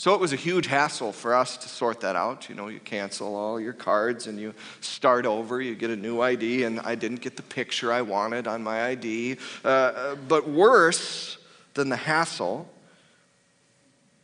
So 0.02 0.14
it 0.14 0.20
was 0.20 0.32
a 0.32 0.36
huge 0.36 0.66
hassle 0.66 1.12
for 1.12 1.32
us 1.32 1.56
to 1.58 1.68
sort 1.68 2.00
that 2.00 2.16
out. 2.16 2.48
You 2.48 2.56
know, 2.56 2.66
you 2.66 2.80
cancel 2.80 3.36
all 3.36 3.60
your 3.60 3.72
cards 3.72 4.26
and 4.26 4.36
you 4.36 4.52
start 4.80 5.26
over, 5.26 5.60
you 5.60 5.76
get 5.76 5.90
a 5.90 5.96
new 5.96 6.20
ID, 6.20 6.64
and 6.64 6.80
I 6.80 6.96
didn't 6.96 7.20
get 7.20 7.36
the 7.36 7.44
picture 7.44 7.92
I 7.92 8.02
wanted 8.02 8.48
on 8.48 8.64
my 8.64 8.86
ID. 8.86 9.36
Uh, 9.64 9.68
uh, 9.68 10.14
but 10.16 10.48
worse 10.48 11.38
than 11.74 11.88
the 11.88 11.94
hassle 11.94 12.68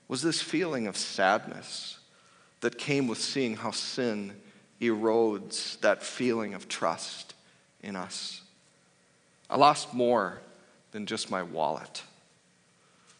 was 0.09 0.21
this 0.21 0.43
feeling 0.43 0.89
of 0.89 0.97
sadness 0.97 2.01
that 2.61 2.77
came 2.77 3.07
with 3.07 3.19
seeing 3.19 3.55
how 3.55 3.71
sin 3.71 4.33
erodes 4.81 5.79
that 5.79 6.03
feeling 6.03 6.55
of 6.55 6.67
trust 6.67 7.35
in 7.85 7.95
us. 7.95 8.43
I 9.49 9.57
lost 9.57 9.95
more 9.95 10.41
than 10.91 11.07
just 11.07 11.31
my 11.31 11.45
wallet. 11.45 12.03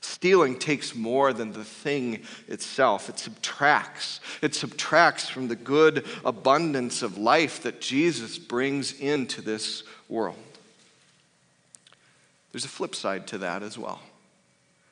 Stealing 0.09 0.59
takes 0.59 0.95
more 0.95 1.35
than 1.35 1.53
the 1.53 1.65
thing 1.65 2.23
itself. 2.49 3.11
It 3.11 3.19
subtracts. 3.19 4.21
It 4.41 4.55
subtracts 4.55 5.29
from 5.29 5.49
the 5.49 5.55
good 5.55 6.07
abundance 6.25 7.03
of 7.03 7.19
life 7.19 7.63
that 7.63 7.83
Jesus 7.83 8.39
brings 8.39 8.99
into 8.99 9.43
this 9.43 9.83
world. 10.09 10.39
There's 12.53 12.65
a 12.65 12.69
flip 12.69 12.95
side 12.95 13.27
to 13.29 13.39
that 13.39 13.63
as 13.63 13.77
well. 13.77 14.01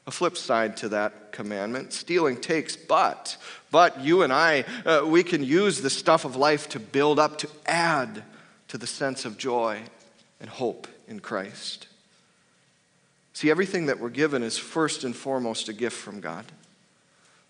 A 0.06 0.10
flip 0.10 0.36
side 0.36 0.76
to 0.78 0.90
that 0.90 1.32
commandment. 1.32 1.94
Stealing 1.94 2.38
takes, 2.38 2.76
but, 2.76 3.38
but 3.70 3.98
you 3.98 4.22
and 4.22 4.32
I, 4.32 4.64
uh, 4.84 5.02
we 5.06 5.24
can 5.24 5.42
use 5.42 5.80
the 5.80 5.90
stuff 5.90 6.26
of 6.26 6.36
life 6.36 6.68
to 6.68 6.78
build 6.78 7.18
up, 7.18 7.38
to 7.38 7.48
add 7.64 8.22
to 8.68 8.76
the 8.76 8.86
sense 8.86 9.24
of 9.24 9.38
joy 9.38 9.80
and 10.40 10.50
hope 10.50 10.86
in 11.08 11.20
Christ. 11.20 11.88
See, 13.36 13.50
everything 13.50 13.84
that 13.84 14.00
we're 14.00 14.08
given 14.08 14.42
is 14.42 14.56
first 14.56 15.04
and 15.04 15.14
foremost 15.14 15.68
a 15.68 15.74
gift 15.74 15.98
from 15.98 16.20
God. 16.20 16.46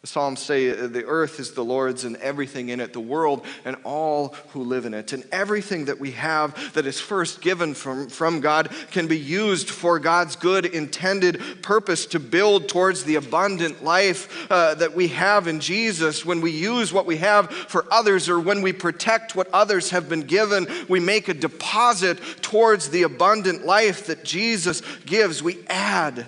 Psalms 0.07 0.41
say 0.41 0.71
the 0.71 1.05
earth 1.05 1.41
is 1.41 1.53
the 1.53 1.65
Lord's 1.65 2.05
and 2.05 2.17
everything 2.17 2.69
in 2.69 2.81
it, 2.81 2.93
the 2.93 3.01
world 3.01 3.45
and 3.65 3.77
all 3.85 4.29
who 4.51 4.63
live 4.63 4.87
in 4.87 4.95
it. 4.95 5.13
And 5.13 5.25
everything 5.33 5.87
that 5.87 5.99
we 5.99 6.13
have 6.13 6.75
that 6.75 6.87
is 6.87 7.01
first 7.01 7.41
given 7.41 7.75
from, 7.75 8.09
from 8.09 8.41
God 8.41 8.71
can 8.91 9.07
be 9.07 9.19
used 9.19 9.69
for 9.69 9.99
God's 9.99 10.37
good 10.37 10.65
intended 10.65 11.63
purpose 11.63 12.07
to 12.07 12.21
build 12.21 12.69
towards 12.69 13.05
the 13.05 13.17
abundant 13.17 13.83
life 13.83 14.51
uh, 14.51 14.75
that 14.75 14.95
we 14.95 15.09
have 15.09 15.49
in 15.49 15.61
Jesus. 15.61 16.25
When 16.25 16.41
we 16.41 16.53
use 16.53 16.93
what 16.93 17.07
we 17.07 17.17
have 17.17 17.51
for 17.51 17.85
others 17.91 18.29
or 18.29 18.39
when 18.39 18.63
we 18.63 18.73
protect 18.73 19.35
what 19.35 19.49
others 19.53 19.91
have 19.91 20.09
been 20.09 20.23
given, 20.23 20.67
we 20.89 21.01
make 21.01 21.29
a 21.29 21.35
deposit 21.35 22.19
towards 22.43 22.91
the 22.91 23.03
abundant 23.03 23.67
life 23.67 24.07
that 24.07 24.25
Jesus 24.25 24.83
gives. 25.05 25.43
We 25.43 25.59
add 25.69 26.27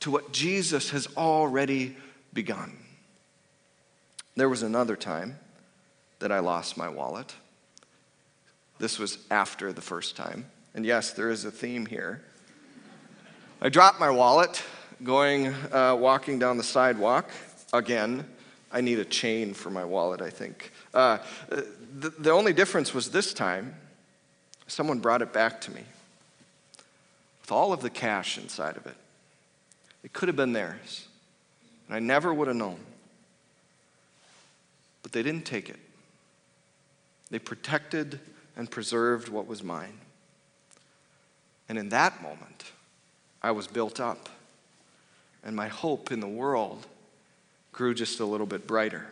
to 0.00 0.10
what 0.10 0.32
Jesus 0.32 0.90
has 0.90 1.08
already 1.16 1.96
begun. 2.34 2.83
There 4.36 4.48
was 4.48 4.62
another 4.62 4.96
time 4.96 5.38
that 6.18 6.32
I 6.32 6.40
lost 6.40 6.76
my 6.76 6.88
wallet. 6.88 7.34
This 8.78 8.98
was 8.98 9.18
after 9.30 9.72
the 9.72 9.80
first 9.80 10.16
time. 10.16 10.46
And 10.74 10.84
yes, 10.84 11.12
there 11.12 11.30
is 11.30 11.44
a 11.44 11.50
theme 11.50 11.86
here. 11.86 12.22
I 13.62 13.68
dropped 13.68 14.00
my 14.00 14.10
wallet 14.10 14.62
going, 15.02 15.48
uh, 15.72 15.96
walking 15.98 16.38
down 16.38 16.56
the 16.56 16.64
sidewalk. 16.64 17.30
Again, 17.72 18.26
I 18.72 18.80
need 18.80 18.98
a 18.98 19.04
chain 19.04 19.54
for 19.54 19.70
my 19.70 19.84
wallet, 19.84 20.20
I 20.20 20.30
think. 20.30 20.72
Uh, 20.92 21.18
the, 21.48 22.10
the 22.10 22.30
only 22.30 22.52
difference 22.52 22.92
was 22.92 23.10
this 23.10 23.32
time, 23.32 23.74
someone 24.66 24.98
brought 24.98 25.22
it 25.22 25.32
back 25.32 25.60
to 25.62 25.70
me 25.70 25.82
with 27.40 27.52
all 27.52 27.72
of 27.72 27.82
the 27.82 27.90
cash 27.90 28.38
inside 28.38 28.76
of 28.76 28.86
it. 28.86 28.96
It 30.02 30.12
could 30.12 30.28
have 30.28 30.36
been 30.36 30.52
theirs. 30.52 31.06
and 31.86 31.96
I 31.96 32.00
never 32.00 32.34
would 32.34 32.48
have 32.48 32.56
known. 32.56 32.78
But 35.04 35.12
they 35.12 35.22
didn't 35.22 35.44
take 35.44 35.68
it. 35.68 35.78
They 37.30 37.38
protected 37.38 38.18
and 38.56 38.68
preserved 38.68 39.28
what 39.28 39.46
was 39.46 39.62
mine. 39.62 40.00
And 41.68 41.78
in 41.78 41.90
that 41.90 42.20
moment, 42.22 42.72
I 43.42 43.52
was 43.52 43.66
built 43.66 44.00
up, 44.00 44.28
and 45.44 45.54
my 45.54 45.68
hope 45.68 46.10
in 46.10 46.20
the 46.20 46.26
world 46.26 46.86
grew 47.72 47.94
just 47.94 48.18
a 48.18 48.24
little 48.24 48.46
bit 48.46 48.66
brighter. 48.66 49.06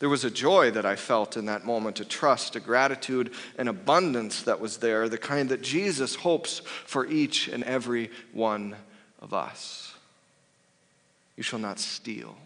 There 0.00 0.08
was 0.10 0.24
a 0.24 0.30
joy 0.30 0.70
that 0.72 0.84
I 0.84 0.96
felt 0.96 1.36
in 1.36 1.46
that 1.46 1.64
moment, 1.64 2.00
a 2.00 2.04
trust, 2.04 2.56
a 2.56 2.60
gratitude, 2.60 3.32
an 3.56 3.68
abundance 3.68 4.42
that 4.42 4.60
was 4.60 4.76
there, 4.76 5.08
the 5.08 5.16
kind 5.16 5.48
that 5.48 5.62
Jesus 5.62 6.16
hopes 6.16 6.58
for 6.58 7.06
each 7.06 7.48
and 7.48 7.64
every 7.64 8.10
one 8.32 8.76
of 9.22 9.32
us. 9.32 9.94
You 11.36 11.42
shall 11.42 11.58
not 11.58 11.78
steal. 11.78 12.36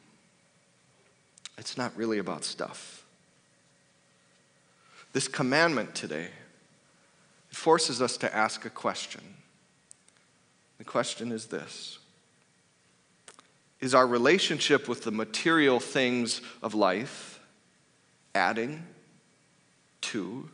It's 1.58 1.76
not 1.76 1.96
really 1.96 2.18
about 2.18 2.44
stuff. 2.44 3.04
This 5.12 5.28
commandment 5.28 5.94
today 5.94 6.28
forces 7.50 8.00
us 8.00 8.16
to 8.18 8.34
ask 8.34 8.64
a 8.64 8.70
question. 8.70 9.22
The 10.78 10.84
question 10.84 11.32
is 11.32 11.46
this 11.46 11.98
Is 13.80 13.94
our 13.94 14.06
relationship 14.06 14.88
with 14.88 15.02
the 15.02 15.10
material 15.10 15.80
things 15.80 16.40
of 16.62 16.74
life 16.74 17.40
adding 18.34 18.84
to 20.00 20.48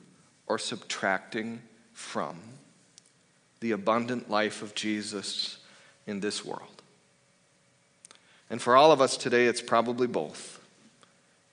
or 0.47 0.59
subtracting 0.59 1.61
from 1.93 2.37
the 3.61 3.73
abundant 3.73 4.31
life 4.31 4.63
of 4.63 4.75
Jesus 4.75 5.59
in 6.07 6.21
this 6.21 6.45
world. 6.45 6.83
And 8.51 8.61
for 8.61 8.77
all 8.77 8.93
of 8.93 9.01
us 9.01 9.17
today, 9.17 9.47
it's 9.47 9.63
probably 9.63 10.07
both 10.07 10.64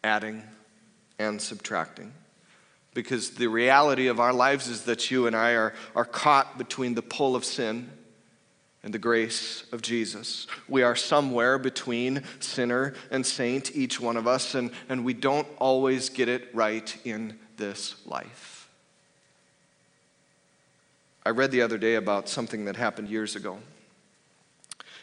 adding 0.03 0.43
and 1.19 1.41
subtracting. 1.41 2.13
Because 2.93 3.31
the 3.31 3.47
reality 3.47 4.07
of 4.07 4.19
our 4.19 4.33
lives 4.33 4.67
is 4.67 4.83
that 4.83 5.11
you 5.11 5.27
and 5.27 5.35
I 5.35 5.51
are, 5.51 5.73
are 5.95 6.05
caught 6.05 6.57
between 6.57 6.93
the 6.93 7.01
pull 7.01 7.35
of 7.35 7.45
sin 7.45 7.89
and 8.83 8.93
the 8.93 8.99
grace 8.99 9.63
of 9.71 9.81
Jesus. 9.81 10.47
We 10.67 10.83
are 10.83 10.95
somewhere 10.95 11.57
between 11.57 12.23
sinner 12.39 12.95
and 13.11 13.25
saint, 13.25 13.75
each 13.75 13.99
one 13.99 14.17
of 14.17 14.27
us, 14.27 14.55
and, 14.55 14.71
and 14.89 15.05
we 15.05 15.13
don't 15.13 15.47
always 15.57 16.09
get 16.09 16.27
it 16.27 16.49
right 16.53 16.95
in 17.05 17.37
this 17.57 17.95
life. 18.05 18.69
I 21.23 21.29
read 21.29 21.51
the 21.51 21.61
other 21.61 21.77
day 21.77 21.95
about 21.95 22.27
something 22.27 22.65
that 22.65 22.75
happened 22.75 23.07
years 23.07 23.35
ago. 23.35 23.59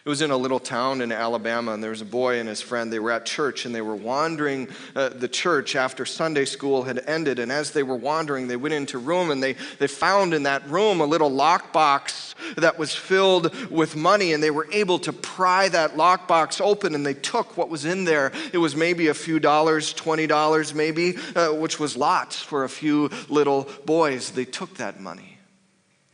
It 0.09 0.17
was 0.17 0.23
in 0.23 0.31
a 0.31 0.39
little 0.39 0.59
town 0.59 1.03
in 1.03 1.13
Alabama, 1.13 1.73
and 1.75 1.83
there 1.83 1.91
was 1.91 2.01
a 2.01 2.07
boy 2.07 2.41
and 2.41 2.49
his 2.49 2.63
friend. 2.63 2.91
They 2.91 2.99
were 2.99 3.11
at 3.11 3.27
church, 3.27 3.67
and 3.67 3.75
they 3.75 3.83
were 3.83 3.95
wandering 3.95 4.69
uh, 4.97 5.11
the 5.11 5.29
church 5.29 5.77
after 5.77 6.07
Sunday 6.07 6.47
school 6.47 6.85
had 6.85 7.05
ended. 7.07 7.39
And 7.39 7.53
as 7.53 7.73
they 7.73 7.83
were 7.83 7.95
wandering, 7.95 8.49
they 8.49 8.57
went 8.57 8.73
into 8.73 8.97
a 8.97 9.01
room, 9.01 9.31
and 9.31 9.43
they, 9.43 9.53
they 9.79 9.87
found 9.87 10.33
in 10.33 10.45
that 10.45 10.67
room 10.67 11.03
a 11.03 11.05
little 11.05 11.31
lockbox 11.31 12.35
that 12.57 12.79
was 12.79 12.95
filled 12.95 13.55
with 13.71 13.97
money, 13.97 14.33
and 14.33 14.43
they 14.43 14.51
were 14.51 14.67
able 14.73 14.99
to 15.01 15.13
pry 15.13 15.69
that 15.69 15.95
lockbox 15.95 16.59
open, 16.59 16.95
and 16.95 17.05
they 17.05 17.13
took 17.13 17.59
what 17.59 17.69
was 17.69 17.85
in 17.85 18.07
there. 18.07 18.33
It 18.55 18.59
was 18.59 18.75
maybe 18.75 19.09
a 19.09 19.15
few 19.15 19.39
dollars, 19.39 19.93
$20 19.93 20.73
maybe, 20.73 21.19
uh, 21.37 21.49
which 21.49 21.79
was 21.79 21.99
lots 21.99 22.41
for 22.41 22.65
a 22.65 22.69
few 22.71 23.11
little 23.29 23.69
boys. 23.85 24.31
They 24.31 24.47
took 24.47 24.79
that 24.79 25.01
money, 25.03 25.37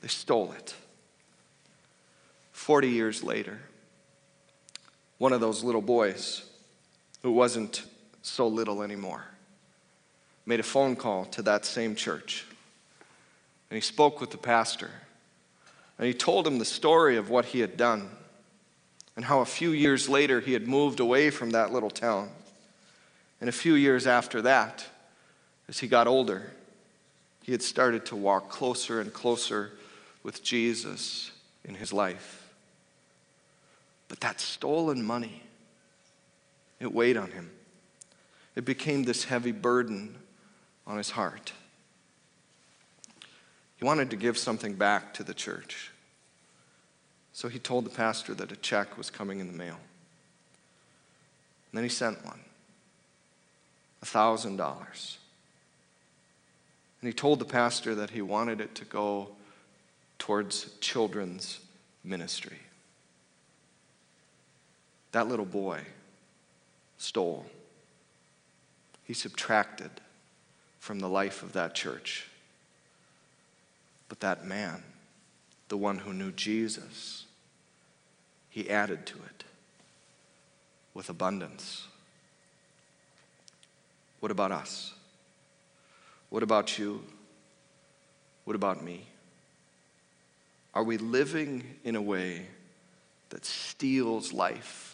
they 0.03 0.09
stole 0.09 0.51
it. 0.51 0.75
40 2.51 2.89
years 2.89 3.23
later, 3.23 3.61
one 5.25 5.33
of 5.33 5.41
those 5.41 5.65
little 5.65 5.81
boys 5.81 6.43
who 7.23 7.33
wasn't 7.33 7.85
so 8.21 8.47
little 8.47 8.83
anymore 8.83 9.25
made 10.45 10.61
a 10.61 10.63
phone 10.63 10.95
call 10.95 11.25
to 11.25 11.41
that 11.41 11.65
same 11.65 11.95
church. 11.95 12.45
And 13.71 13.75
he 13.75 13.81
spoke 13.81 14.21
with 14.21 14.31
the 14.31 14.37
pastor. 14.37 14.91
And 15.97 16.07
he 16.07 16.13
told 16.13 16.47
him 16.47 16.59
the 16.59 16.67
story 16.67 17.17
of 17.17 17.31
what 17.31 17.47
he 17.47 17.61
had 17.61 17.79
done 17.79 18.11
and 19.17 19.25
how 19.25 19.41
a 19.41 19.47
few 19.47 19.71
years 19.71 20.11
later 20.11 20.41
he 20.41 20.53
had 20.53 20.69
moved 20.69 21.01
away 21.01 21.31
from 21.31 21.53
that 21.53 21.73
little 21.73 21.89
town. 21.89 22.29
And 23.41 23.49
a 23.49 23.53
few 23.53 23.77
years 23.77 24.07
after 24.07 24.43
that, 24.43 24.85
as 25.71 25.79
he 25.79 25.89
got 25.89 26.07
older, 26.07 26.53
he 27.43 27.53
had 27.53 27.63
started 27.63 28.05
to 28.05 28.15
walk 28.15 28.51
closer 28.51 29.01
and 29.01 29.11
closer 29.11 29.71
with 30.23 30.43
Jesus 30.43 31.31
in 31.65 31.77
his 31.77 31.95
life. 31.95 32.44
But 34.09 34.21
that 34.21 34.41
stolen 34.41 35.03
money, 35.03 35.43
it 36.81 36.93
weighed 36.93 37.17
on 37.17 37.31
him. 37.31 37.51
It 38.55 38.65
became 38.65 39.05
this 39.05 39.25
heavy 39.25 39.53
burden 39.53 40.17
on 40.87 40.99
his 40.99 41.11
heart. 41.11 41.53
He 43.77 43.85
wanted 43.85 44.11
to 44.11 44.17
give 44.17 44.39
something 44.39 44.75
back 44.75 45.15
to 45.15 45.25
the 45.25 45.35
church. 45.35 45.91
So 47.33 47.49
he 47.49 47.59
told 47.59 47.85
the 47.85 47.91
pastor 47.91 48.33
that 48.35 48.53
a 48.53 48.57
check 48.57 48.97
was 48.97 49.11
coming 49.11 49.41
in 49.41 49.49
the 49.49 49.53
mail. 49.53 49.79
And 51.73 51.79
then 51.79 51.83
he 51.83 51.91
sent 51.91 52.25
one 52.25 52.41
$1,000. 54.05 55.17
And 57.01 57.09
he 57.09 57.13
told 57.13 57.39
the 57.39 57.45
pastor 57.45 57.95
that 57.97 58.11
he 58.11 58.23
wanted 58.23 58.61
it 58.61 58.75
to 58.77 58.85
go 58.85 59.29
towards 60.19 60.71
children's 60.81 61.61
ministry. 62.05 62.59
That 65.15 65.29
little 65.29 65.45
boy 65.45 65.79
stole. 66.99 67.47
He 69.05 69.15
subtracted 69.15 69.93
from 70.81 70.99
the 70.99 71.09
life 71.09 71.45
of 71.45 71.53
that 71.53 71.73
church. 71.73 72.27
But 74.09 74.19
that 74.19 74.45
man, 74.45 74.83
the 75.69 75.77
one 75.77 75.99
who 75.99 76.13
knew 76.13 76.33
Jesus, 76.33 77.27
he 78.51 78.69
added 78.69 79.07
to 79.07 79.15
it 79.15 79.45
with 80.95 81.09
abundance. 81.09 81.87
What 84.19 84.33
about 84.33 84.51
us? 84.51 84.95
What 86.29 86.43
about 86.43 86.77
you? 86.77 87.05
What 88.47 88.57
about 88.57 88.83
me? 88.83 89.07
Are 90.75 90.83
we 90.83 90.97
living 90.97 91.63
in 91.85 91.95
a 91.95 92.03
way 92.03 92.49
that 93.29 93.45
steals 93.45 94.33
life 94.33 94.94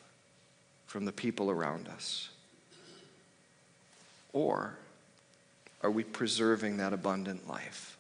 from 0.90 1.05
the 1.05 1.12
people 1.12 1.53
around 1.53 1.87
us? 1.87 2.31
Or 4.33 4.74
are 5.85 5.90
we 5.90 6.03
preserving 6.03 6.79
that 6.79 6.92
abundant 6.92 7.48
life? 7.48 7.96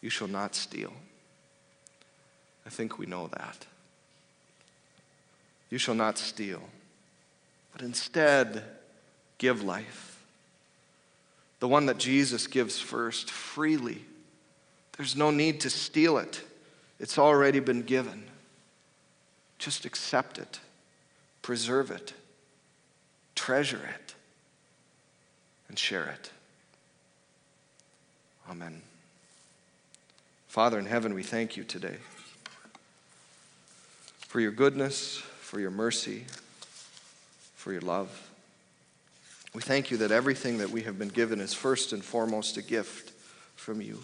You 0.00 0.08
shall 0.08 0.28
not 0.28 0.54
steal. 0.54 0.94
I 2.64 2.70
think 2.70 2.98
we 2.98 3.04
know 3.04 3.26
that. 3.26 3.66
You 5.68 5.76
shall 5.76 5.94
not 5.94 6.16
steal, 6.16 6.62
but 7.74 7.82
instead 7.82 8.64
give 9.36 9.62
life. 9.62 10.24
The 11.60 11.68
one 11.68 11.84
that 11.84 11.98
Jesus 11.98 12.46
gives 12.46 12.80
first, 12.80 13.30
freely. 13.30 14.06
There's 14.96 15.16
no 15.16 15.30
need 15.30 15.60
to 15.60 15.68
steal 15.68 16.16
it, 16.16 16.40
it's 16.98 17.18
already 17.18 17.60
been 17.60 17.82
given. 17.82 18.24
Just 19.58 19.84
accept 19.84 20.38
it 20.38 20.60
preserve 21.44 21.90
it, 21.90 22.14
treasure 23.34 23.76
it, 23.94 24.14
and 25.68 25.78
share 25.78 26.06
it. 26.06 26.30
Amen. 28.50 28.80
Father 30.48 30.78
in 30.78 30.86
heaven, 30.86 31.12
we 31.12 31.22
thank 31.22 31.54
you 31.54 31.62
today 31.62 31.96
for 34.20 34.40
your 34.40 34.52
goodness, 34.52 35.18
for 35.18 35.60
your 35.60 35.70
mercy, 35.70 36.24
for 37.56 37.72
your 37.72 37.82
love. 37.82 38.30
We 39.54 39.60
thank 39.60 39.90
you 39.90 39.98
that 39.98 40.10
everything 40.10 40.56
that 40.58 40.70
we 40.70 40.80
have 40.84 40.98
been 40.98 41.08
given 41.08 41.42
is 41.42 41.52
first 41.52 41.92
and 41.92 42.02
foremost 42.02 42.56
a 42.56 42.62
gift 42.62 43.12
from 43.54 43.82
you. 43.82 44.00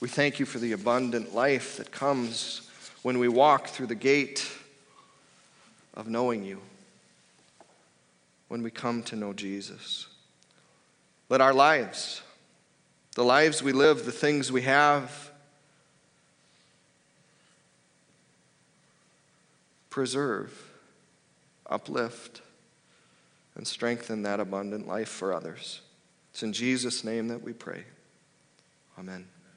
We 0.00 0.08
thank 0.08 0.40
you 0.40 0.46
for 0.46 0.58
the 0.58 0.72
abundant 0.72 1.32
life 1.32 1.76
that 1.76 1.92
comes 1.92 2.68
when 3.02 3.20
we 3.20 3.28
walk 3.28 3.68
through 3.68 3.86
the 3.86 3.94
gate 3.94 4.50
of 5.94 6.08
knowing 6.08 6.44
you 6.44 6.60
when 8.48 8.62
we 8.62 8.70
come 8.70 9.02
to 9.04 9.16
know 9.16 9.32
Jesus. 9.32 10.06
Let 11.28 11.40
our 11.40 11.54
lives, 11.54 12.22
the 13.14 13.24
lives 13.24 13.62
we 13.62 13.72
live, 13.72 14.04
the 14.04 14.12
things 14.12 14.52
we 14.52 14.62
have, 14.62 15.30
preserve, 19.90 20.52
uplift, 21.70 22.42
and 23.54 23.66
strengthen 23.66 24.22
that 24.22 24.40
abundant 24.40 24.88
life 24.88 25.08
for 25.08 25.32
others. 25.32 25.80
It's 26.32 26.42
in 26.42 26.52
Jesus' 26.52 27.04
name 27.04 27.28
that 27.28 27.42
we 27.42 27.52
pray. 27.52 27.84
Amen. 28.98 29.26